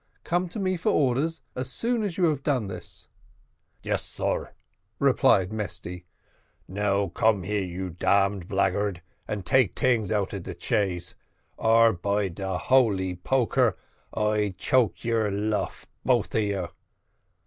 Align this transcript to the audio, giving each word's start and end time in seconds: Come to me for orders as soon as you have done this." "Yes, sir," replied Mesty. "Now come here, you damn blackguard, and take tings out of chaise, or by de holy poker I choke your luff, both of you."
Come 0.23 0.49
to 0.49 0.57
me 0.59 0.77
for 0.77 0.89
orders 0.91 1.41
as 1.55 1.69
soon 1.71 2.01
as 2.01 2.17
you 2.17 2.23
have 2.23 2.41
done 2.41 2.65
this." 2.65 3.07
"Yes, 3.83 4.03
sir," 4.03 4.51
replied 4.97 5.53
Mesty. 5.53 6.07
"Now 6.67 7.09
come 7.09 7.43
here, 7.43 7.61
you 7.63 7.91
damn 7.91 8.39
blackguard, 8.39 9.03
and 9.27 9.45
take 9.45 9.75
tings 9.75 10.11
out 10.11 10.33
of 10.33 10.47
chaise, 10.59 11.13
or 11.55 11.93
by 11.93 12.29
de 12.29 12.57
holy 12.57 13.15
poker 13.15 13.77
I 14.11 14.55
choke 14.57 15.03
your 15.05 15.29
luff, 15.29 15.85
both 16.03 16.33
of 16.33 16.41
you." 16.41 16.69